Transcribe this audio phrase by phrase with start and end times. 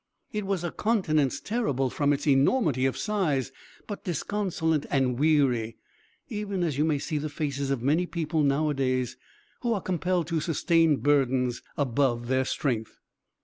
[0.31, 3.51] It was a countenance terrible from its enormity of size,
[3.85, 5.77] but disconsolate and weary,
[6.27, 9.15] even as you may see the faces of many people, nowadays,
[9.61, 12.97] who are compelled to sustain burdens above their strength.